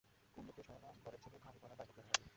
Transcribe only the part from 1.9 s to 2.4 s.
রেহাই পেলাম।